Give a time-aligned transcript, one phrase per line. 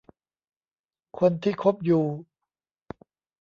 [1.19, 2.05] คนที่คบอยู่